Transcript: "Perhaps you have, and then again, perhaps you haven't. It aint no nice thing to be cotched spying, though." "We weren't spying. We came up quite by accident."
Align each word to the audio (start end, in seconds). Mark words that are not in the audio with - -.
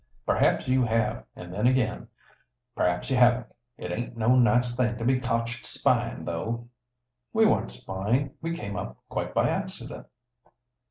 "Perhaps 0.25 0.67
you 0.67 0.83
have, 0.83 1.25
and 1.35 1.53
then 1.53 1.67
again, 1.67 2.07
perhaps 2.75 3.11
you 3.11 3.17
haven't. 3.17 3.45
It 3.77 3.91
aint 3.91 4.17
no 4.17 4.35
nice 4.35 4.75
thing 4.75 4.97
to 4.97 5.05
be 5.05 5.19
cotched 5.19 5.67
spying, 5.67 6.25
though." 6.25 6.69
"We 7.33 7.45
weren't 7.45 7.69
spying. 7.69 8.33
We 8.41 8.57
came 8.57 8.75
up 8.75 8.97
quite 9.09 9.35
by 9.35 9.47
accident." 9.49 10.07